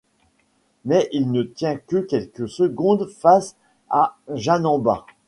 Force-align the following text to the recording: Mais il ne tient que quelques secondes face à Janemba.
Mais 0.83 1.07
il 1.11 1.31
ne 1.31 1.43
tient 1.43 1.75
que 1.77 1.97
quelques 1.97 2.49
secondes 2.49 3.05
face 3.05 3.55
à 3.91 4.17
Janemba. 4.33 5.05